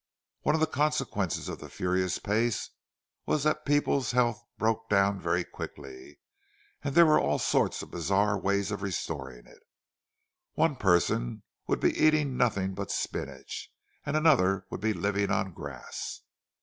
One 0.41 0.55
of 0.55 0.61
the 0.61 0.65
consequences 0.65 1.47
of 1.47 1.59
the 1.59 1.69
furious 1.69 2.17
pace 2.17 2.71
was 3.27 3.43
that 3.43 3.65
people's 3.67 4.13
health 4.13 4.41
broke 4.57 4.89
down 4.89 5.19
very 5.21 5.43
quickly; 5.43 6.17
and 6.83 6.95
there 6.95 7.05
were 7.05 7.19
all 7.19 7.37
sorts 7.37 7.83
of 7.83 7.91
bizarre 7.91 8.35
ways 8.35 8.71
of 8.71 8.81
restoring 8.81 9.45
it. 9.45 9.61
One 10.53 10.75
person 10.75 11.43
would 11.67 11.79
be 11.79 11.95
eating 11.95 12.35
nothing 12.35 12.73
but 12.73 12.89
spinach, 12.89 13.71
and 14.03 14.17
another 14.17 14.65
would 14.71 14.81
be 14.81 14.93
living 14.93 15.29
on 15.29 15.53
grass. 15.53 16.21